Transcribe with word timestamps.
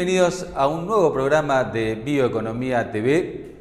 Bienvenidos 0.00 0.46
a 0.54 0.66
un 0.66 0.86
nuevo 0.86 1.12
programa 1.12 1.62
de 1.62 1.94
Bioeconomía 1.94 2.90
TV. 2.90 3.52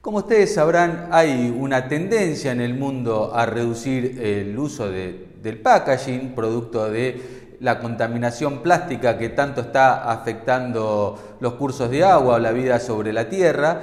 Como 0.00 0.18
ustedes 0.18 0.52
sabrán, 0.54 1.06
hay 1.12 1.56
una 1.56 1.86
tendencia 1.86 2.50
en 2.50 2.60
el 2.60 2.74
mundo 2.74 3.30
a 3.32 3.46
reducir 3.46 4.20
el 4.20 4.58
uso 4.58 4.90
del 4.90 5.60
packaging, 5.62 6.34
producto 6.34 6.90
de 6.90 7.54
la 7.60 7.78
contaminación 7.78 8.58
plástica 8.58 9.16
que 9.16 9.28
tanto 9.28 9.60
está 9.60 10.10
afectando 10.10 11.36
los 11.38 11.52
cursos 11.52 11.88
de 11.90 12.02
agua 12.02 12.34
o 12.34 12.38
la 12.40 12.50
vida 12.50 12.80
sobre 12.80 13.12
la 13.12 13.28
tierra. 13.28 13.82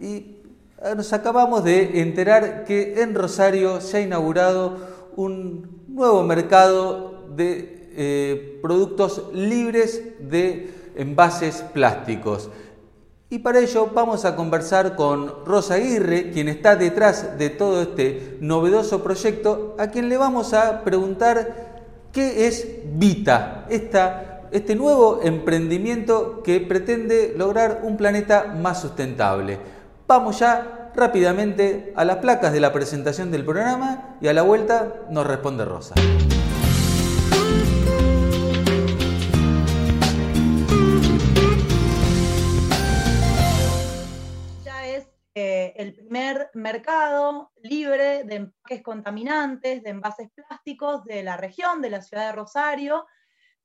Y 0.00 0.38
nos 0.96 1.12
acabamos 1.12 1.62
de 1.62 2.00
enterar 2.00 2.64
que 2.64 3.02
en 3.02 3.14
Rosario 3.14 3.82
se 3.82 3.98
ha 3.98 4.00
inaugurado 4.00 4.78
un 5.14 5.84
nuevo 5.88 6.22
mercado 6.22 7.26
de 7.36 7.90
eh, 7.94 8.58
productos 8.62 9.24
libres 9.34 10.02
de 10.20 10.77
envases 10.98 11.64
plásticos. 11.72 12.50
Y 13.30 13.40
para 13.40 13.60
ello 13.60 13.90
vamos 13.94 14.24
a 14.24 14.36
conversar 14.36 14.96
con 14.96 15.44
Rosa 15.44 15.74
Aguirre, 15.74 16.30
quien 16.30 16.48
está 16.48 16.76
detrás 16.76 17.38
de 17.38 17.50
todo 17.50 17.82
este 17.82 18.38
novedoso 18.40 19.02
proyecto, 19.02 19.76
a 19.78 19.88
quien 19.88 20.08
le 20.08 20.16
vamos 20.16 20.54
a 20.54 20.82
preguntar 20.82 21.68
qué 22.12 22.46
es 22.46 22.66
Vita, 22.94 23.66
este 23.68 24.74
nuevo 24.74 25.20
emprendimiento 25.22 26.42
que 26.42 26.60
pretende 26.60 27.34
lograr 27.36 27.82
un 27.82 27.98
planeta 27.98 28.54
más 28.58 28.80
sustentable. 28.80 29.58
Vamos 30.06 30.38
ya 30.38 30.90
rápidamente 30.96 31.92
a 31.96 32.06
las 32.06 32.16
placas 32.16 32.50
de 32.52 32.60
la 32.60 32.72
presentación 32.72 33.30
del 33.30 33.44
programa 33.44 34.16
y 34.22 34.28
a 34.28 34.32
la 34.32 34.40
vuelta 34.40 35.02
nos 35.10 35.26
responde 35.26 35.66
Rosa. 35.66 35.94
Mercado 46.72 47.52
libre 47.62 48.24
de 48.24 48.34
empaques 48.36 48.82
contaminantes, 48.82 49.82
de 49.82 49.90
envases 49.90 50.28
plásticos 50.34 51.04
de 51.04 51.22
la 51.22 51.36
región, 51.36 51.80
de 51.80 51.90
la 51.90 52.02
ciudad 52.02 52.26
de 52.26 52.32
Rosario, 52.32 53.06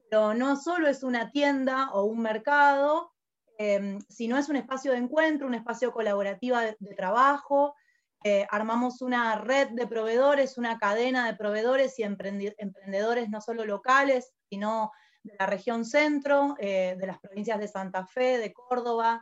pero 0.10 0.34
no 0.34 0.56
solo 0.56 0.88
es 0.88 1.04
una 1.04 1.32
tienda 1.32 1.90
o 1.92 2.04
un 2.04 2.22
mercado, 2.22 3.14
Em, 3.58 4.00
si 4.10 4.28
no 4.28 4.38
es 4.38 4.50
un 4.50 4.56
espacio 4.56 4.92
de 4.92 4.98
encuentro, 4.98 5.48
un 5.48 5.54
espacio 5.54 5.92
colaborativo 5.92 6.58
de, 6.58 6.96
trabajo. 6.96 7.76
Eh, 8.24 8.48
armamos 8.50 9.02
una 9.02 9.36
red 9.36 9.70
de 9.70 9.86
proveedores, 9.86 10.58
una 10.58 10.78
cadena 10.78 11.28
de 11.28 11.36
proveedores 11.36 12.00
y 12.00 12.04
emprendedores 12.04 13.30
no 13.30 13.42
solo 13.42 13.66
locales, 13.66 14.34
sino 14.50 14.92
de 15.24 15.36
la 15.38 15.46
región 15.46 15.86
centro, 15.86 16.56
eh, 16.60 16.96
de 16.98 17.08
las 17.08 17.20
provincias 17.20 17.60
de 17.60 17.68
Santa 17.68 18.06
Fe, 18.06 18.38
de 18.38 18.54
Córdoba, 18.54 19.22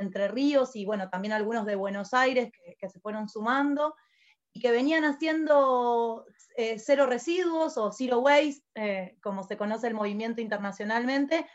Entre 0.00 0.28
Ríos 0.28 0.76
y 0.76 0.84
bueno, 0.84 1.08
también 1.08 1.32
algunos 1.32 1.66
de 1.66 1.76
Buenos 1.76 2.14
Aires 2.14 2.50
que, 2.78 2.88
se 2.88 3.00
fueron 3.00 3.28
sumando 3.28 3.94
y 4.52 4.60
que 4.60 4.70
venían 4.70 5.04
haciendo 5.04 6.26
eh, 6.56 6.78
cero 6.78 7.06
residuos 7.06 7.78
o 7.78 7.92
zero 7.92 8.20
waste, 8.20 9.16
como 9.22 9.42
se 9.42 9.56
conoce 9.56 9.86
el 9.86 9.94
movimiento 9.94 10.40
internacionalmente, 10.40 11.46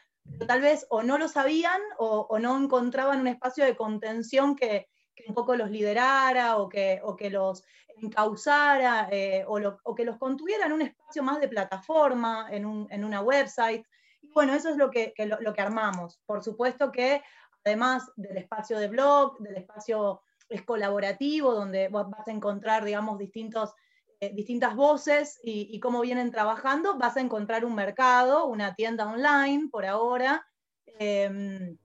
tal 0.48 0.62
vez 0.62 0.86
o 0.90 1.04
no 1.04 1.18
lo 1.18 1.28
sabían 1.28 1.82
o, 1.98 2.38
no 2.40 2.58
encontraban 2.58 3.22
un 3.22 3.28
espacio 3.28 3.66
de 3.66 3.76
contención 3.76 4.56
que, 4.56 4.88
un 5.28 5.34
poco 5.34 5.56
los 5.56 5.72
liderara 5.72 6.58
o 6.58 6.70
que, 6.70 7.02
que 7.18 7.30
los 7.30 7.64
encauzara 8.02 9.10
eh, 9.12 9.44
o, 9.48 9.96
que 9.96 10.06
los 10.06 10.18
contuviera 10.18 10.66
en 10.66 10.74
un 10.74 10.82
espacio 10.84 11.24
más 11.24 11.40
de 11.40 11.48
plataforma, 11.48 12.48
en, 12.52 12.66
una 12.66 13.22
website. 13.22 13.86
Y 14.22 14.30
bueno, 14.32 14.54
eso 14.54 14.70
es 14.70 14.78
lo 14.78 14.92
que, 14.92 15.14
lo, 15.18 15.54
que 15.54 15.62
armamos. 15.62 16.20
Por 16.26 16.44
supuesto 16.44 16.92
que 16.92 17.24
además 17.68 18.12
del 18.16 18.38
espacio 18.38 18.80
de 18.80 18.88
blog, 18.88 19.38
del 19.40 19.58
espacio 19.58 20.22
es 20.50 20.64
colaborativo, 20.64 21.54
donde 21.54 21.90
vas 21.90 22.28
a 22.28 22.32
encontrar, 22.32 22.84
digamos, 22.86 23.18
distintos 23.18 23.74
eh, 24.20 24.34
distintas 24.34 24.76
voces 24.76 25.40
y, 25.44 25.80
cómo 25.80 26.02
vienen 26.02 26.32
trabajando, 26.32 26.98
vas 26.98 27.18
a 27.18 27.22
encontrar 27.22 27.64
un 27.64 27.76
mercado, 27.76 28.48
una 28.48 28.74
tienda 28.74 29.06
online 29.06 29.70
por 29.72 29.86
ahora, 29.86 30.44
em, 30.86 31.78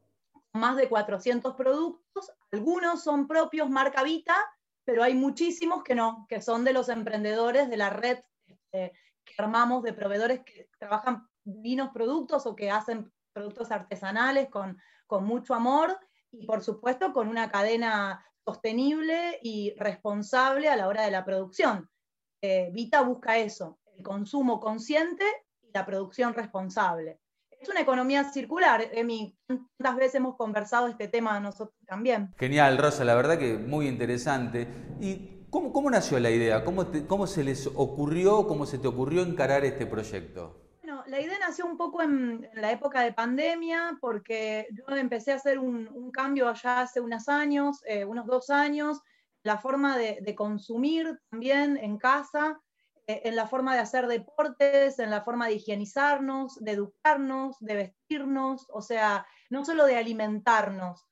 más 0.54 0.76
de 0.78 0.88
400 0.88 1.54
productos, 1.56 2.32
algunos 2.50 3.02
son 3.02 3.28
propios 3.28 3.68
marca 3.68 4.02
Vita, 4.02 4.34
pero 4.82 5.02
hay 5.02 5.12
muchísimos 5.14 5.82
que 5.82 5.94
no, 5.94 6.24
que 6.26 6.40
son 6.40 6.64
de 6.64 6.72
los 6.72 6.88
emprendedores 6.88 7.68
de 7.68 7.76
la 7.76 7.90
red 7.90 8.20
este, 8.46 8.92
que 9.24 9.34
armamos 9.36 9.82
de 9.82 9.92
proveedores 9.92 10.40
que 10.40 10.70
trabajan 10.78 11.28
vinos 11.44 11.90
productos 11.92 12.46
o 12.46 12.56
que 12.56 12.70
hacen 12.70 13.12
productos 13.34 13.70
artesanales 13.70 14.48
con, 14.48 14.78
con 15.06 15.24
mucho 15.24 15.54
amor 15.54 15.98
y 16.30 16.46
por 16.46 16.62
supuesto 16.62 17.12
con 17.12 17.28
una 17.28 17.50
cadena 17.50 18.24
sostenible 18.44 19.38
y 19.42 19.74
responsable 19.78 20.68
a 20.68 20.76
la 20.76 20.88
hora 20.88 21.04
de 21.04 21.10
la 21.10 21.24
producción. 21.24 21.88
Eh, 22.40 22.70
Vita 22.72 23.02
busca 23.02 23.38
eso, 23.38 23.78
el 23.96 24.02
consumo 24.02 24.58
consciente 24.58 25.24
y 25.62 25.70
la 25.72 25.86
producción 25.86 26.34
responsable. 26.34 27.20
Es 27.50 27.68
una 27.68 27.80
economía 27.80 28.24
circular, 28.24 28.88
Emi, 28.92 29.38
tantas 29.46 29.96
veces 29.96 30.16
hemos 30.16 30.36
conversado 30.36 30.88
este 30.88 31.06
tema 31.06 31.38
nosotros 31.38 31.76
también. 31.86 32.34
Genial, 32.36 32.76
Rosa, 32.76 33.04
la 33.04 33.14
verdad 33.14 33.38
que 33.38 33.56
muy 33.56 33.86
interesante. 33.86 34.66
¿Y 35.00 35.46
cómo, 35.48 35.88
nació 35.88 36.18
la 36.18 36.30
idea? 36.30 36.64
¿Cómo, 36.64 36.86
¿Cómo 37.06 37.28
se 37.28 37.44
les 37.44 37.68
ocurrió, 37.68 38.48
cómo 38.48 38.66
se 38.66 38.78
te 38.78 38.88
ocurrió 38.88 39.22
encarar 39.22 39.64
este 39.64 39.86
proyecto? 39.86 40.61
La 41.12 41.20
idea 41.20 41.38
nació 41.38 41.66
un 41.66 41.76
poco 41.76 42.00
en, 42.00 42.48
la 42.54 42.72
época 42.72 43.02
de 43.02 43.12
pandemia, 43.12 43.98
porque 44.00 44.66
yo 44.70 44.96
empecé 44.96 45.32
a 45.32 45.34
hacer 45.34 45.58
un, 45.58 46.10
cambio 46.10 46.48
allá 46.48 46.80
hace 46.80 47.02
unos 47.02 47.28
años, 47.28 47.82
eh, 47.86 48.06
unos 48.06 48.24
dos 48.24 48.48
años, 48.48 48.98
la 49.42 49.58
forma 49.58 49.98
de, 49.98 50.34
consumir 50.34 51.20
también 51.28 51.76
en 51.76 51.98
casa, 51.98 52.58
eh, 53.06 53.20
en 53.24 53.36
la 53.36 53.46
forma 53.46 53.74
de 53.74 53.80
hacer 53.80 54.06
deportes, 54.06 54.98
en 55.00 55.10
la 55.10 55.20
forma 55.20 55.48
de 55.48 55.56
higienizarnos, 55.56 56.56
de 56.64 56.72
educarnos, 56.72 57.58
de 57.60 57.74
vestirnos, 57.74 58.66
o 58.70 58.80
sea, 58.80 59.26
no 59.50 59.66
solo 59.66 59.84
de 59.84 59.98
alimentarnos. 59.98 61.06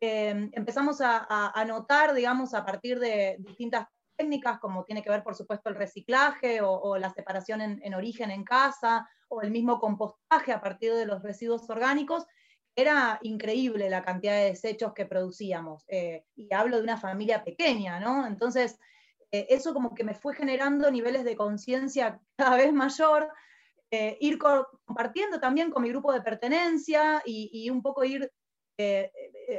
Em, 0.00 0.50
empezamos 0.52 1.00
a, 1.00 1.64
notar, 1.66 2.12
digamos, 2.12 2.52
a 2.52 2.66
partir 2.66 3.00
de 3.00 3.36
distintas 3.38 3.86
técnicas, 4.16 4.58
como 4.58 4.84
tiene 4.84 5.02
que 5.02 5.10
ver, 5.10 5.22
por 5.22 5.34
supuesto, 5.34 5.68
el 5.68 5.76
reciclaje 5.76 6.60
o, 6.62 6.96
la 6.98 7.10
separación 7.10 7.60
en, 7.60 7.94
origen 7.94 8.30
en 8.30 8.44
casa, 8.44 9.08
o 9.28 9.42
el 9.42 9.50
mismo 9.50 9.78
compostaje 9.78 10.52
a 10.52 10.60
partir 10.60 10.94
de 10.94 11.06
los 11.06 11.22
residuos 11.22 11.68
orgánicos, 11.68 12.26
era 12.76 13.18
increíble 13.22 13.88
la 13.88 14.02
cantidad 14.02 14.34
de 14.34 14.50
desechos 14.50 14.92
que 14.92 15.06
producíamos. 15.06 15.84
Eh, 15.88 16.24
y 16.36 16.52
hablo 16.52 16.76
de 16.76 16.82
una 16.82 16.98
familia 16.98 17.42
pequeña, 17.42 17.98
¿no? 17.98 18.26
Entonces, 18.26 18.78
eh, 19.32 19.46
eso 19.48 19.72
como 19.72 19.94
que 19.94 20.04
me 20.04 20.14
fue 20.14 20.34
generando 20.34 20.90
niveles 20.90 21.24
de 21.24 21.36
conciencia 21.36 22.20
cada 22.36 22.56
vez 22.56 22.72
mayor, 22.72 23.28
eh, 23.90 24.18
ir 24.20 24.38
compartiendo 24.38 25.40
también 25.40 25.70
con 25.70 25.82
mi 25.82 25.88
grupo 25.88 26.12
de 26.12 26.20
pertenencia 26.20 27.22
y, 27.24 27.70
un 27.70 27.82
poco 27.82 28.04
ir 28.04 28.30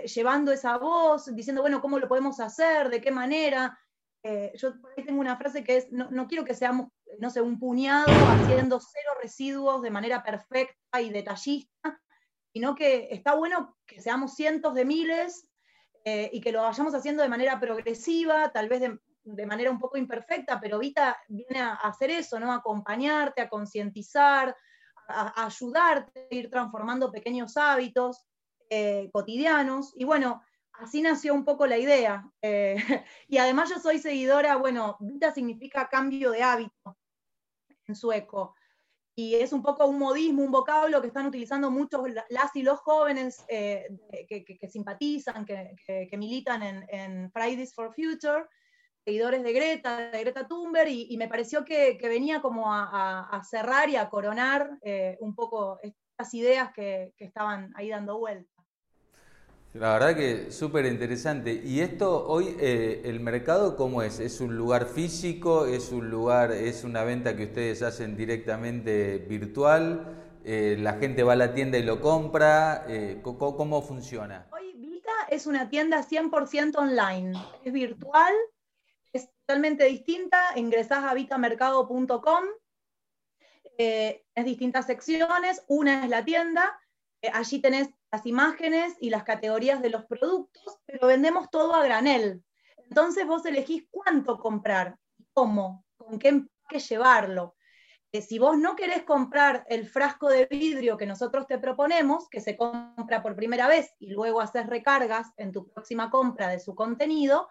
llevando 0.06 0.52
esa 0.52 0.78
voz, 0.78 1.34
diciendo, 1.34 1.64
bueno, 1.64 1.82
¿cómo 1.82 1.98
lo 1.98 2.08
podemos 2.08 2.40
hacer? 2.40 2.90
¿De 2.90 3.02
qué 3.02 3.10
manera? 3.10 3.80
Yo 4.24 4.74
ahí 4.98 5.06
tengo 5.06 5.22
una 5.22 5.38
frase 5.38 5.64
que 5.64 5.78
es, 5.78 5.92
no, 5.92 6.10
no 6.12 6.28
quiero 6.28 6.44
que 6.44 6.54
seamos, 6.54 6.90
no 7.20 7.30
sé, 7.30 7.42
un 7.42 7.60
puñado 7.60 8.08
haciendo 8.08 8.80
cero 8.80 9.12
residuos 9.22 9.82
de 9.82 9.92
manera 9.92 10.24
perfecta 10.24 11.02
y 11.02 11.10
detallista, 11.10 12.02
sino 12.54 12.76
que 12.76 13.10
está 13.12 13.36
bueno 13.36 13.78
que 13.86 14.02
seamos 14.02 14.36
cientos 14.36 14.74
de 14.74 14.84
miles 14.84 15.48
eh, 16.04 16.30
y 16.32 16.42
que 16.42 16.52
lo 16.52 16.62
vayamos 16.62 16.96
haciendo 16.96 17.22
de 17.22 17.30
manera 17.30 17.60
progresiva, 17.60 18.50
tal 18.52 18.70
vez 18.70 18.82
de, 19.24 19.46
manera 19.46 19.70
un 19.70 19.78
poco 19.78 19.98
imperfecta, 19.98 20.60
pero 20.60 20.80
Vita 20.80 21.18
viene 21.28 21.60
a 21.60 21.74
hacer 21.74 22.12
eso, 22.12 22.40
¿no? 22.40 22.52
A 22.52 22.56
acompañarte, 22.56 23.42
a 23.42 23.50
concientizar, 23.50 24.56
a, 25.10 25.46
ayudarte 25.46 26.30
a 26.32 26.34
ir 26.36 26.50
transformando 26.50 27.12
pequeños 27.12 27.58
hábitos 27.58 28.26
eh, 28.70 29.10
cotidianos. 29.12 29.92
Y 29.98 30.06
bueno, 30.06 30.42
así 30.80 31.02
nació 31.02 31.34
un 31.34 31.46
poco 31.46 31.68
la 31.68 31.78
idea. 31.78 32.30
Eh, 32.42 32.76
y 33.28 33.38
además 33.38 33.70
yo 33.70 33.80
soy 33.80 34.00
seguidora, 34.00 34.58
bueno, 34.58 34.98
Vita 35.00 35.34
significa 35.34 35.90
cambio 35.90 36.32
de 36.32 36.44
hábito 36.44 36.98
en 37.88 37.96
sueco 37.96 38.56
y 39.20 39.34
es 39.34 39.52
un 39.52 39.64
poco 39.64 39.88
un 39.88 39.98
modismo, 39.98 40.44
un 40.44 40.52
vocablo 40.52 41.02
que 41.02 41.08
están 41.08 41.26
utilizando 41.26 41.72
muchos 41.72 42.08
las 42.30 42.56
y 42.56 42.62
los 42.62 42.80
jóvenes 42.80 43.44
eh, 43.48 43.88
que, 44.30 44.70
simpatizan, 44.70 45.44
que, 45.44 46.18
militan 46.18 46.62
en, 46.88 47.32
Fridays 47.32 47.74
for 47.74 47.92
Future, 47.96 48.46
seguidores 49.04 49.42
de 49.42 49.54
Greta, 49.54 50.12
de 50.12 50.20
Greta 50.20 50.48
Thunberg, 50.48 50.90
y, 50.90 51.18
me 51.18 51.28
pareció 51.28 51.66
que, 51.66 51.98
venía 52.00 52.42
como 52.42 52.72
a, 52.72 53.42
cerrar 53.44 53.90
y 53.90 53.96
a 53.96 54.08
coronar 54.08 54.78
eh, 54.84 55.18
un 55.20 55.34
poco 55.34 55.80
estas 55.82 56.36
ideas 56.36 56.72
que, 56.72 57.12
estaban 57.18 57.74
ahí 57.76 57.90
dando 57.90 58.20
vuelta. 58.20 58.57
La 59.80 59.94
verdad 59.94 60.16
que 60.16 60.52
súper 60.52 60.88
interesante. 60.88 61.62
¿Y 61.64 61.82
esto 61.82 62.28
hoy, 62.28 62.56
eh, 62.60 63.04
el 63.06 63.20
mercado 63.20 63.76
cómo 63.76 64.02
es? 64.02 64.20
¿Es 64.20 64.42
un 64.42 64.58
lugar 64.58 64.88
físico? 64.88 65.68
¿Es 65.68 65.92
un 65.92 66.10
lugar, 66.10 66.52
es 66.52 66.84
una 66.84 67.04
venta 67.04 67.36
que 67.36 67.44
ustedes 67.44 67.84
hacen 67.84 68.18
directamente 68.18 69.20
virtual? 69.20 70.24
la 70.48 70.94
gente 70.94 71.24
va 71.24 71.34
a 71.34 71.36
la 71.36 71.54
tienda 71.54 71.78
y 71.78 71.84
lo 71.84 72.00
compra, 72.00 72.86
¿cómo, 73.22 73.82
funciona? 73.82 74.48
Hoy 74.54 74.72
Vita 74.78 75.12
es 75.30 75.46
una 75.46 75.70
tienda 75.70 76.02
100% 76.02 76.78
online, 76.78 77.38
es 77.66 77.74
virtual, 77.74 78.34
es 79.12 79.30
totalmente 79.42 79.84
distinta, 79.84 80.42
ingresás 80.56 81.04
a 81.04 81.14
vitamercado.com, 81.14 82.44
es 83.78 84.46
distintas 84.46 84.86
secciones, 84.86 85.66
una 85.68 86.06
es 86.06 86.10
la 86.10 86.24
tienda, 86.24 86.80
allí 87.34 87.60
tenés 87.60 87.90
las 88.12 88.26
imágenes 88.26 88.96
y 89.00 89.10
las 89.10 89.24
categorías 89.24 89.82
de 89.82 89.90
los 89.90 90.06
productos, 90.06 90.80
pero 90.86 91.08
vendemos 91.08 91.50
todo 91.50 91.76
a 91.76 91.84
granel. 91.84 92.44
Entonces 92.90 93.28
vos 93.28 93.46
elegís 93.46 93.86
cuánto 93.92 94.38
comprar, 94.40 94.98
cómo, 95.34 95.86
con 95.98 96.18
qué 96.20 96.30
empaque 96.30 96.80
llevarlo. 96.80 97.56
Eh, 98.14 98.22
si 98.22 98.40
vos 98.40 98.58
no 98.58 98.78
querés 98.78 99.04
comprar 99.04 99.66
el 99.68 99.86
frasco 99.88 100.30
de 100.30 100.46
vidrio 100.46 100.98
que 100.98 101.06
nosotros 101.06 101.46
te 101.48 101.60
proponemos, 101.60 102.30
que 102.30 102.40
se 102.40 102.56
compra 102.56 103.22
por 103.22 103.36
primera 103.36 103.68
vez 103.68 103.94
y 104.00 104.12
luego 104.12 104.40
haces 104.40 104.66
recargas 104.68 105.28
en 105.36 105.52
tu 105.52 105.68
próxima 105.68 106.10
compra 106.10 106.48
de 106.48 106.60
su 106.60 106.74
contenido, 106.74 107.50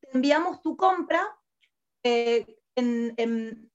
te 0.00 0.10
enviamos 0.14 0.62
tu 0.62 0.76
compra 0.76 1.26
eh, 2.04 2.46
en, 2.76 3.14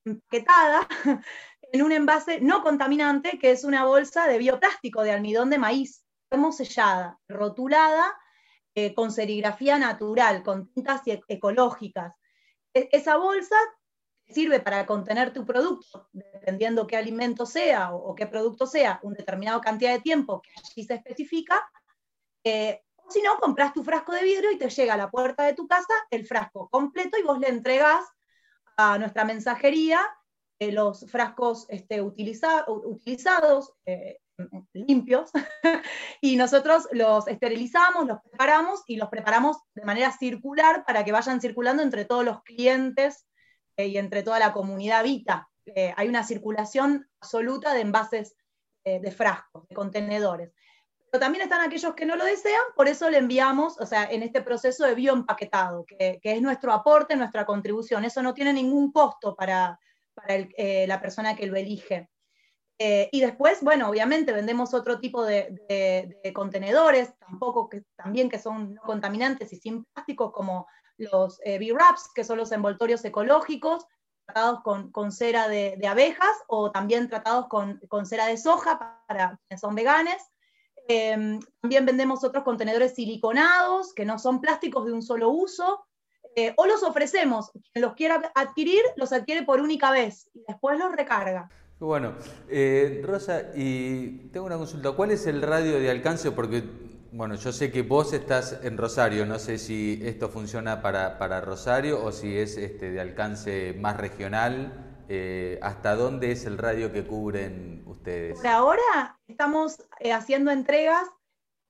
empaquetada 0.06 0.88
en 1.74 1.82
un 1.82 1.92
envase 1.92 2.40
no 2.40 2.64
contaminante, 2.64 3.38
que 3.38 3.52
es 3.52 3.66
una 3.66 3.84
bolsa 3.84 4.26
de 4.26 4.38
bioplástico 4.38 5.04
de 5.04 5.12
almidón 5.12 5.50
de 5.50 5.58
maíz 5.58 6.04
sellada, 6.52 7.20
rotulada, 7.28 8.16
eh, 8.76 8.94
con 8.94 9.12
serigrafía 9.12 9.78
natural, 9.78 10.44
con 10.44 10.72
tintas 10.74 11.02
ecológicas. 11.28 12.14
E, 12.74 12.90
esa 12.92 13.18
bolsa 13.18 13.56
sirve 14.28 14.60
para 14.60 14.86
contener 14.86 15.32
tu 15.32 15.46
producto, 15.46 16.10
dependiendo 16.12 16.88
qué 16.88 16.98
alimento 16.98 17.46
sea 17.46 17.94
o, 17.94 18.16
qué 18.16 18.26
producto 18.26 18.66
sea, 18.66 19.00
una 19.04 19.18
determinada 19.18 19.62
cantidad 19.62 19.94
de 19.94 20.02
tiempo 20.02 20.42
que 20.42 20.52
allí 20.58 20.84
se 20.86 20.96
especifica. 20.96 21.62
Eh, 22.44 22.82
si 23.10 23.22
no, 23.22 23.38
compras 23.38 23.74
tu 23.74 23.84
frasco 23.84 24.12
de 24.12 24.24
vidrio 24.24 24.52
y 24.52 24.58
te 24.58 24.70
llega 24.70 24.96
a 24.96 24.98
la 24.98 25.12
puerta 25.12 25.44
de 25.44 25.54
tu 25.54 25.68
casa 25.68 25.94
el 26.10 26.26
frasco 26.26 26.70
completo 26.70 27.18
y 27.20 27.24
vos 27.24 27.38
le 27.40 27.50
entregás 27.50 28.04
a 28.78 28.98
nuestra 28.98 29.24
mensajería 29.24 30.02
eh, 30.58 30.72
los 30.72 31.06
frascos 31.12 31.68
este, 31.70 32.02
utilizados, 32.02 33.74
limpios 34.74 35.32
y 36.22 36.36
nosotros 36.36 36.88
los 36.92 37.28
esterilizamos, 37.28 38.08
los 38.08 38.22
preparamos 38.22 38.84
y 38.88 38.98
los 38.98 39.10
preparamos 39.10 39.58
de 39.76 39.86
manera 39.86 40.12
circular 40.12 40.86
para 40.86 41.04
que 41.04 41.12
vayan 41.12 41.42
circulando 41.42 41.84
entre 41.84 42.06
todos 42.06 42.24
los 42.24 42.44
clientes 42.44 43.26
eh, 43.78 43.88
y 43.88 43.98
entre 43.98 44.24
toda 44.24 44.40
la 44.40 44.54
comunidad 44.54 45.04
Vita. 45.04 45.50
Eh, 45.66 45.94
hay 45.96 46.08
una 46.08 46.24
circulación 46.24 47.10
absoluta 47.22 47.74
de 47.74 47.82
envases 47.82 48.36
eh, 48.84 49.00
de 49.00 49.12
frascos, 49.12 49.68
de 49.68 49.76
contenedores. 49.76 50.52
Pero 51.12 51.22
también 51.22 51.44
están 51.44 51.62
aquellos 51.62 51.94
que 51.94 52.06
no 52.06 52.16
lo 52.16 52.26
desean, 52.26 52.62
por 52.76 52.88
eso 52.88 53.10
le 53.10 53.20
enviamos, 53.20 53.80
o 53.80 53.86
sea, 53.86 54.06
en 54.06 54.24
este 54.24 54.42
proceso 54.42 54.86
de 54.86 54.96
bioempaquetado, 54.96 55.86
que, 55.86 56.20
es 56.24 56.42
nuestro 56.42 56.74
aporte, 56.74 57.16
nuestra 57.16 57.46
contribución. 57.46 58.04
Eso 58.04 58.24
no 58.24 58.34
tiene 58.34 58.52
ningún 58.52 58.92
costo 58.92 59.36
para, 59.36 59.80
para 60.16 60.48
la 60.88 61.00
persona 61.00 61.36
que 61.36 61.46
lo 61.46 61.56
elige. 61.56 62.10
Eh, 62.80 63.10
y 63.12 63.22
después, 63.22 63.62
bueno, 63.62 63.90
obviamente 63.90 64.34
vendemos 64.34 64.74
otro 64.74 65.00
tipo 65.00 65.24
de, 65.24 66.18
contenedores, 66.34 67.14
tampoco 67.20 67.70
que, 67.70 67.84
también 67.96 68.30
que 68.30 68.40
son 68.40 68.76
no 68.76 68.82
contaminantes 68.82 69.54
y 69.54 69.58
sin 69.58 69.86
plástico, 69.86 70.32
como 70.32 70.68
los 70.98 71.40
eh, 71.44 71.60
B-Wraps, 71.60 72.10
que 72.14 72.24
son 72.24 72.38
los 72.38 72.52
envoltorios 72.52 73.04
ecológicos, 73.06 73.86
tratados 74.26 74.62
con, 74.62 75.12
cera 75.12 75.48
de, 75.48 75.80
abejas 75.88 76.36
o 76.48 76.72
también 76.72 77.10
tratados 77.10 77.48
con, 77.48 78.06
cera 78.06 78.28
de 78.28 78.38
soja 78.38 79.04
para 79.08 79.38
quienes 79.48 79.62
son 79.62 79.76
veganes. 79.76 80.24
Em, 80.88 81.40
también 81.62 81.86
vendemos 81.86 82.24
otros 82.24 82.44
contenedores 82.44 82.96
siliconados, 82.96 83.94
que 83.94 84.06
no 84.06 84.20
son 84.20 84.42
plásticos 84.42 84.86
de 84.86 84.94
un 84.94 85.02
solo 85.02 85.30
uso, 85.30 85.86
eh, 86.36 86.54
o 86.58 86.66
los 86.66 86.84
ofrecemos. 86.84 87.52
Quien 87.52 87.84
los 87.84 87.94
quiera 87.94 88.32
adquirir, 88.36 88.82
los 88.96 89.14
adquiere 89.14 89.44
por 89.44 89.62
única 89.62 89.92
vez 89.92 90.30
y 90.34 90.44
después 90.48 90.80
los 90.80 90.92
recarga. 90.92 91.50
Bueno, 91.84 92.14
eh, 92.48 93.02
Rosa, 93.04 93.52
y 93.54 94.30
tengo 94.30 94.46
una 94.46 94.58
consulta. 94.58 94.94
¿Cuál 94.94 95.12
es 95.12 95.28
el 95.28 95.42
radio 95.42 95.82
de 95.82 95.92
alcance? 95.92 96.32
Porque, 96.32 96.64
bueno, 97.12 97.36
yo 97.36 97.52
sé 97.52 97.74
que 97.74 97.82
vos 97.82 98.14
estás 98.14 98.58
en 98.64 98.78
Rosario, 98.78 99.26
no 99.26 99.38
sé 99.38 99.58
si 99.58 100.00
esto 100.02 100.30
funciona 100.30 100.82
para, 100.82 101.42
Rosario 101.42 102.02
o 102.02 102.14
si 102.14 102.38
es 102.38 102.56
este, 102.56 102.90
de 102.90 103.02
alcance 103.02 103.76
más 103.78 103.98
regional. 103.98 105.04
Eh, 105.10 105.60
¿Hasta 105.62 105.96
dónde 105.96 106.32
es 106.32 106.46
el 106.46 106.58
radio 106.58 106.94
que 106.94 107.06
cubren 107.06 107.84
ustedes? 107.86 108.38
Por 108.38 108.48
ahora 108.48 109.20
estamos 109.28 109.84
eh, 110.00 110.14
haciendo 110.14 110.52
entregas 110.52 111.06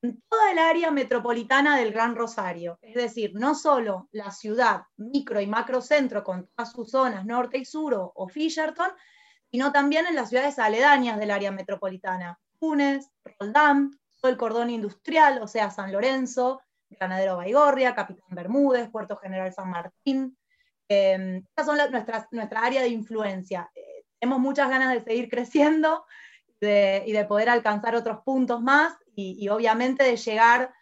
en 0.04 0.22
toda 0.30 0.52
el 0.52 0.60
área 0.60 0.92
metropolitana 0.92 1.76
del 1.76 1.92
Gran 1.92 2.16
Rosario, 2.16 2.78
es 2.84 2.94
decir, 2.94 3.32
no 3.34 3.56
solo 3.56 4.10
la 4.12 4.30
ciudad, 4.30 4.84
micro 4.98 5.42
y 5.42 5.48
macro 5.48 5.82
centro 5.82 6.24
con 6.24 6.48
todas 6.56 6.72
sus 6.72 6.92
zonas 6.92 7.26
norte 7.26 7.58
y 7.58 7.66
sur 7.66 7.96
o 8.14 8.28
Fisherton, 8.28 8.92
sino 9.54 9.72
también 9.72 10.08
en 10.08 10.16
las 10.16 10.30
ciudades 10.30 10.58
aledañas 10.58 11.20
del 11.20 11.30
área 11.30 11.52
metropolitana, 11.52 12.40
Funes, 12.60 13.12
Roldán, 13.38 13.92
todo 14.20 14.32
el 14.32 14.38
cordón 14.38 14.72
industrial, 14.72 15.40
o 15.44 15.48
sea, 15.48 15.70
San 15.70 15.92
Lorenzo, 15.92 16.64
Granadero 16.90 17.38
Baigorria, 17.38 17.94
Capitán 17.94 18.26
Bermúdez, 18.32 18.90
Puerto 18.90 19.16
General 19.18 19.54
San 19.54 19.70
Martín. 19.70 20.36
Eh, 20.90 21.44
estas 21.50 21.68
son 21.68 21.78
nuestras, 21.92 22.26
nuestra 22.32 22.62
área 22.62 22.82
de 22.82 22.88
influencia. 22.88 23.70
Eh, 23.76 24.06
tenemos 24.20 24.40
muchas 24.40 24.72
ganas 24.72 24.92
de 24.92 25.04
seguir 25.04 25.30
creciendo 25.30 26.04
y 26.60 27.12
de 27.12 27.26
poder 27.28 27.50
alcanzar 27.50 27.96
otros 27.96 28.24
puntos 28.24 28.60
más 28.60 28.96
y, 29.14 29.48
obviamente 29.50 30.04
de 30.04 30.16
llegar 30.16 30.74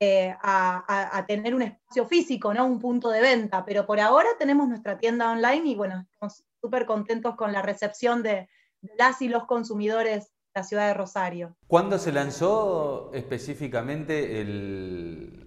eh, 0.00 0.36
a, 0.42 1.24
tener 1.26 1.54
un 1.54 1.62
espacio 1.62 2.06
físico, 2.06 2.54
¿no? 2.54 2.66
un 2.66 2.78
punto 2.78 3.10
de 3.10 3.20
venta. 3.20 3.64
Pero 3.64 3.84
por 3.86 3.98
ahora 4.00 4.28
tenemos 4.38 4.68
nuestra 4.68 4.98
tienda 4.98 5.30
online 5.30 5.70
y 5.70 5.74
bueno, 5.74 6.06
estamos 6.12 6.44
súper 6.60 6.86
contentos 6.86 7.34
con 7.36 7.52
la 7.52 7.62
recepción 7.62 8.22
de, 8.22 8.48
las 8.96 9.20
y 9.22 9.28
los 9.28 9.46
consumidores 9.46 10.26
de 10.26 10.60
la 10.60 10.62
ciudad 10.62 10.86
de 10.86 10.94
Rosario. 10.94 11.56
¿Cuándo 11.66 11.98
se 11.98 12.12
lanzó 12.12 13.10
específicamente 13.12 14.44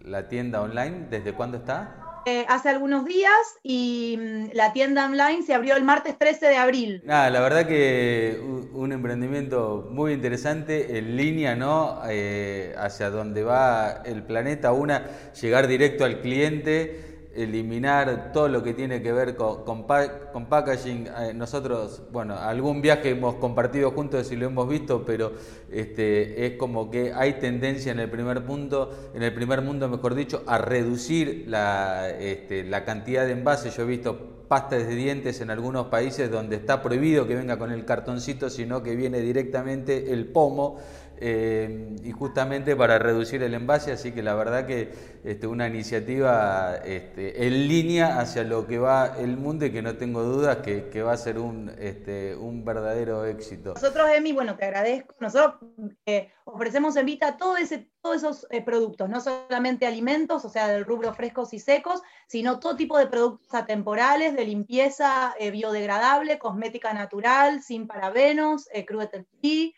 la 0.03 0.27
tienda 0.27 0.61
online? 0.61 1.07
¿Desde 1.09 1.33
cuándo 1.33 1.57
está? 1.57 2.00
Eh, 2.25 2.45
hace 2.49 2.69
algunos 2.69 3.05
días 3.05 3.31
y 3.63 4.17
mm, 4.19 4.49
la 4.53 4.73
tienda 4.73 5.05
online 5.05 5.41
se 5.43 5.53
abrió 5.53 5.75
el 5.75 5.83
martes 5.83 6.17
13 6.17 6.47
de 6.47 6.57
abril. 6.57 7.01
Nada, 7.03 7.29
la 7.31 7.41
verdad 7.41 7.67
que 7.67 8.39
un, 8.73 8.91
emprendimiento 8.91 9.87
muy 9.89 10.13
interesante 10.13 10.97
en 10.97 11.15
línea, 11.17 11.55
¿no? 11.55 12.01
Eh, 12.09 12.75
hacia 12.77 13.09
donde 13.09 13.43
va 13.43 14.03
el 14.05 14.23
planeta, 14.23 14.71
una, 14.71 15.07
llegar 15.39 15.67
directo 15.67 16.05
al 16.05 16.21
cliente 16.21 17.10
eliminar 17.35 18.31
todo 18.33 18.47
lo 18.47 18.63
que 18.63 18.73
tiene 18.73 19.01
que 19.01 19.11
ver 19.11 19.35
con, 19.35 19.63
con, 19.63 19.85
packaging. 19.85 21.07
Eh, 21.07 21.33
nosotros, 21.33 22.01
bueno, 22.11 22.35
algún 22.37 22.81
viaje 22.81 23.11
hemos 23.11 23.35
compartido 23.35 23.91
juntos 23.91 24.31
y 24.31 24.35
lo 24.35 24.47
hemos 24.47 24.67
visto, 24.67 25.05
pero 25.05 25.33
este, 25.71 26.45
es 26.45 26.57
como 26.57 26.89
que 26.89 27.13
hay 27.13 27.33
tendencia 27.33 27.91
en 27.91 27.99
el 27.99 28.09
primer 28.09 28.45
punto, 28.45 28.91
en 29.13 29.23
el 29.23 29.33
primer 29.33 29.61
mundo, 29.61 29.87
mejor 29.87 30.15
dicho, 30.15 30.43
a 30.45 30.57
reducir 30.57 31.45
la, 31.47 32.09
este, 32.09 32.63
la 32.63 32.83
cantidad 32.83 33.25
de 33.25 33.33
envases. 33.33 33.75
Yo 33.75 33.83
he 33.83 33.87
visto 33.87 34.41
pastas 34.51 34.85
de 34.85 34.95
dientes 34.95 35.39
en 35.39 35.49
algunos 35.49 35.87
países 35.87 36.29
donde 36.29 36.57
está 36.57 36.81
prohibido 36.81 37.25
que 37.25 37.35
venga 37.35 37.57
con 37.57 37.71
el 37.71 37.85
cartoncito, 37.85 38.49
sino 38.49 38.83
que 38.83 38.97
viene 38.97 39.21
directamente 39.21 40.11
el 40.11 40.27
pomo. 40.27 40.77
Eh, 41.23 41.97
y 42.03 42.11
justamente 42.13 42.75
para 42.75 42.97
reducir 42.97 43.43
el 43.43 43.53
envase, 43.53 43.91
así 43.91 44.11
que 44.11 44.23
la 44.23 44.33
verdad 44.33 44.65
que 44.65 44.91
este, 45.23 45.45
una 45.45 45.67
iniciativa 45.67 46.77
este, 46.77 47.45
en 47.45 47.67
línea 47.67 48.19
hacia 48.19 48.43
lo 48.43 48.65
que 48.65 48.79
va 48.79 49.15
el 49.19 49.37
mundo 49.37 49.67
y 49.67 49.71
que 49.71 49.83
no 49.83 49.97
tengo 49.97 50.23
dudas 50.23 50.57
que, 50.57 51.03
va 51.03 51.11
a 51.11 51.17
ser 51.17 51.37
un, 51.37 51.69
este, 51.77 52.35
un 52.35 52.65
verdadero 52.65 53.25
éxito. 53.25 53.75
Nosotros, 53.75 54.09
Emi, 54.09 54.33
bueno, 54.33 54.57
te 54.57 54.65
agradezco, 54.65 55.13
nosotros 55.19 55.61
eh, 56.07 56.31
ofrecemos 56.45 56.95
en 56.95 57.05
Vita 57.05 57.37
todo 57.37 57.55
ese, 57.55 57.91
todos 58.01 58.15
esos 58.15 58.47
eh, 58.49 58.63
productos, 58.63 59.07
no 59.07 59.21
solamente 59.21 59.85
alimentos, 59.85 60.43
o 60.43 60.49
sea, 60.49 60.69
del 60.69 60.85
rubro 60.85 61.13
frescos 61.13 61.53
y 61.53 61.59
secos, 61.59 62.01
sino 62.25 62.59
todo 62.59 62.75
tipo 62.75 62.97
de 62.97 63.05
productos 63.05 63.53
atemporales, 63.53 64.35
de 64.35 64.45
limpieza 64.45 65.35
biodegradable, 65.51 66.39
cosmética 66.39 66.95
natural, 66.95 67.61
sin 67.61 67.85
parabenos, 67.85 68.67
cruelty 68.87 69.19
free, 69.39 69.75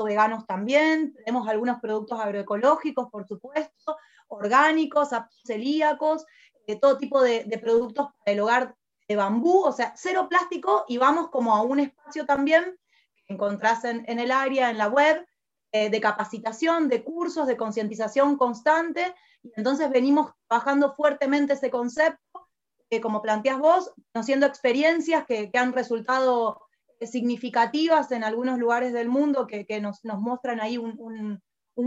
veganos 0.00 0.46
también, 0.46 1.14
tenemos 1.14 1.48
algunos 1.48 1.80
productos 1.80 2.20
agroecológicos, 2.20 3.10
por 3.10 3.26
supuesto, 3.26 3.96
orgánicos, 4.28 5.10
celíacos, 5.44 6.24
de 6.66 6.76
todo 6.76 6.98
tipo 6.98 7.22
de, 7.22 7.44
productos 7.60 8.08
para 8.24 8.32
el 8.32 8.40
hogar 8.40 8.76
de 9.08 9.16
bambú, 9.16 9.64
o 9.64 9.72
sea, 9.72 9.92
cero 9.96 10.28
plástico 10.28 10.84
y 10.88 10.96
vamos 10.98 11.28
como 11.30 11.54
a 11.54 11.62
un 11.62 11.80
espacio 11.80 12.24
también 12.24 12.78
que 13.26 13.34
encontrás 13.34 13.84
en, 13.84 14.06
el 14.06 14.30
área, 14.30 14.70
en 14.70 14.78
la 14.78 14.88
web, 14.88 15.26
eh, 15.72 15.90
de 15.90 16.00
capacitación, 16.00 16.88
de 16.88 17.02
cursos, 17.02 17.46
de 17.46 17.56
concientización 17.56 18.36
constante, 18.36 19.14
y 19.42 19.52
entonces 19.56 19.90
venimos 19.90 20.32
trabajando 20.46 20.94
fuertemente 20.94 21.54
ese 21.54 21.70
concepto, 21.70 22.48
que 22.90 23.00
como 23.00 23.22
planteas 23.22 23.58
vos, 23.58 23.92
conociendo 24.12 24.46
experiencias 24.46 25.24
que 25.26 25.50
han 25.54 25.72
resultado 25.72 26.60
significativas 27.06 28.10
en 28.12 28.24
algunos 28.24 28.58
lugares 28.58 28.92
del 28.92 29.08
mundo 29.08 29.46
que, 29.46 29.80
nos, 29.80 30.00
muestran 30.04 30.60
ahí 30.60 30.78
un, 30.78 31.40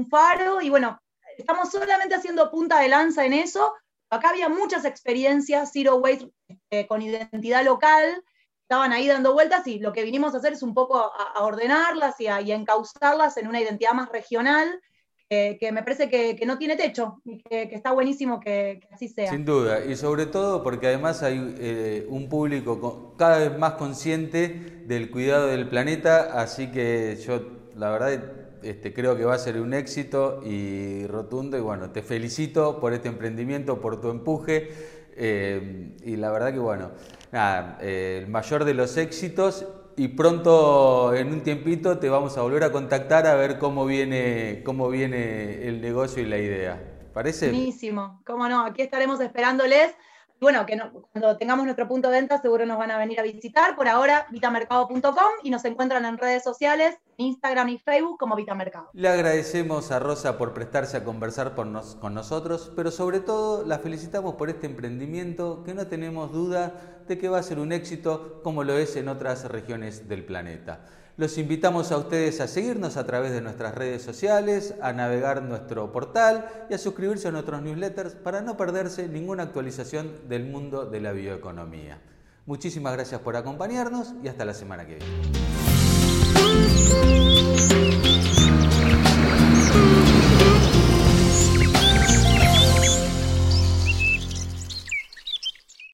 faro. 0.09 0.61
Y 0.61 0.69
bueno, 0.69 0.99
estamos 1.37 1.69
solamente 1.71 2.15
haciendo 2.15 2.51
punta 2.51 2.79
de 2.79 2.89
lanza 2.89 3.25
en 3.25 3.33
eso. 3.33 3.73
Acá 4.09 4.29
había 4.29 4.49
muchas 4.49 4.85
experiencias 4.85 5.71
Zero 5.73 5.95
Waste 5.95 6.31
eh, 6.69 6.87
con 6.87 7.01
identidad 7.01 7.63
local, 7.63 8.23
estaban 8.61 8.93
ahí 8.93 9.07
dando 9.07 9.33
vueltas 9.33 9.65
y 9.67 9.79
lo 9.79 9.93
que 9.93 10.03
vinimos 10.03 10.33
a 10.33 10.37
hacer 10.37 10.53
es 10.53 10.63
un 10.63 10.73
poco 10.73 10.97
a, 10.97 11.43
ordenarlas 11.43 12.19
y 12.19 12.25
y 12.25 12.27
a 12.27 12.39
encauzarlas 12.39 13.37
en 13.37 13.47
una 13.47 13.61
identidad 13.61 13.93
más 13.93 14.09
regional 14.09 14.79
que 15.29 15.71
me 15.71 15.81
parece 15.81 16.09
que, 16.09 16.45
no 16.45 16.57
tiene 16.57 16.75
techo 16.75 17.21
y 17.25 17.39
que, 17.39 17.63
está 17.71 17.91
buenísimo 17.91 18.39
que, 18.39 18.81
así 18.91 19.07
sea. 19.07 19.31
Sin 19.31 19.45
duda, 19.45 19.83
y 19.83 19.95
sobre 19.95 20.25
todo 20.27 20.63
porque 20.63 20.87
además 20.87 21.23
hay 21.23 21.55
eh, 21.57 22.05
un 22.09 22.29
público 22.29 23.15
cada 23.17 23.39
vez 23.39 23.57
más 23.57 23.73
consciente 23.73 24.83
del 24.85 25.09
cuidado 25.09 25.47
del 25.47 25.67
planeta, 25.67 26.39
así 26.39 26.71
que 26.71 27.17
yo 27.25 27.41
la 27.75 27.89
verdad 27.89 28.23
este, 28.63 28.93
creo 28.93 29.17
que 29.17 29.25
va 29.25 29.35
a 29.35 29.39
ser 29.39 29.59
un 29.59 29.73
éxito 29.73 30.41
y 30.43 31.05
rotundo 31.07 31.57
y 31.57 31.61
bueno, 31.61 31.91
te 31.91 32.01
felicito 32.01 32.79
por 32.79 32.93
este 32.93 33.09
emprendimiento, 33.09 33.81
por 33.81 33.99
tu 34.01 34.09
empuje 34.09 34.69
eh, 35.15 35.95
y 36.03 36.15
la 36.17 36.31
verdad 36.31 36.53
que 36.53 36.59
bueno, 36.59 36.91
nada, 37.31 37.77
eh, 37.81 38.21
el 38.23 38.29
mayor 38.29 38.65
de 38.65 38.73
los 38.73 38.97
éxitos 38.97 39.65
y 39.97 40.09
pronto, 40.09 41.13
en 41.13 41.31
un 41.31 41.41
tiempito, 41.41 41.99
te 41.99 42.09
vamos 42.09 42.37
a 42.37 42.41
volver 42.41 42.63
a 42.63 42.71
contactar 42.71 43.27
a 43.27 43.35
ver 43.35 43.59
cómo 43.59 43.85
viene, 43.85 44.61
cómo 44.65 44.89
viene 44.89 45.67
el 45.67 45.81
negocio 45.81 46.21
y 46.21 46.25
la 46.25 46.37
idea. 46.37 46.81
¿Parece? 47.13 47.49
Buenísimo, 47.49 48.21
cómo 48.25 48.49
no, 48.49 48.65
aquí 48.65 48.81
estaremos 48.81 49.21
esperándoles 49.21 49.95
bueno, 50.39 50.65
que 50.65 50.79
cuando 51.11 51.37
tengamos 51.37 51.65
nuestro 51.65 51.87
punto 51.87 52.09
de 52.09 52.19
venta 52.19 52.41
seguro 52.41 52.65
nos 52.65 52.77
van 52.77 52.91
a 52.91 52.97
venir 52.97 53.19
a 53.19 53.23
visitar. 53.23 53.75
Por 53.75 53.87
ahora, 53.87 54.27
vitamercado.com 54.31 55.31
y 55.43 55.49
nos 55.49 55.63
encuentran 55.65 56.05
en 56.05 56.17
redes 56.17 56.43
sociales, 56.43 56.97
Instagram 57.17 57.69
y 57.69 57.77
Facebook 57.79 58.17
como 58.19 58.35
Vitamercado. 58.35 58.89
Le 58.93 59.07
agradecemos 59.07 59.91
a 59.91 59.99
Rosa 59.99 60.37
por 60.37 60.53
prestarse 60.53 60.97
a 60.97 61.03
conversar 61.03 61.55
con 61.55 62.13
nosotros, 62.13 62.71
pero 62.75 62.91
sobre 62.91 63.21
todo 63.21 63.65
la 63.65 63.79
felicitamos 63.79 64.35
por 64.35 64.49
este 64.49 64.67
emprendimiento 64.67 65.63
que 65.63 65.73
no 65.73 65.87
tenemos 65.87 66.31
duda 66.31 66.73
de 67.07 67.17
que 67.17 67.29
va 67.29 67.39
a 67.39 67.43
ser 67.43 67.59
un 67.59 67.71
éxito 67.71 68.41
como 68.43 68.63
lo 68.63 68.77
es 68.77 68.95
en 68.95 69.07
otras 69.07 69.45
regiones 69.45 70.09
del 70.09 70.25
planeta. 70.25 70.85
Los 71.17 71.37
invitamos 71.37 71.93
a 71.93 71.97
ustedes 71.97 72.41
a 72.41 72.47
seguirnos 72.47 72.97
a 72.97 73.05
través 73.05 73.31
de 73.31 73.39
nuestras 73.39 73.73
redes 73.73 74.01
sociales, 74.01 74.75
a 74.81 74.91
navegar 74.91 75.41
nuestro 75.41 75.89
portal 75.93 76.45
y 76.69 76.73
a 76.73 76.77
suscribirse 76.77 77.29
a 77.29 77.31
nuestros 77.31 77.61
newsletters 77.61 78.15
para 78.15 78.41
no 78.41 78.57
perderse 78.57 79.07
ninguna 79.07 79.43
actualización 79.43 80.27
del 80.27 80.43
mundo 80.45 80.85
de 80.85 80.99
la 80.99 81.13
bioeconomía. 81.13 82.01
Muchísimas 82.45 82.91
gracias 82.91 83.21
por 83.21 83.37
acompañarnos 83.37 84.13
y 84.23 84.27
hasta 84.27 84.43
la 84.43 84.53
semana 84.53 84.85
que 84.85 84.97
viene. 84.97 85.25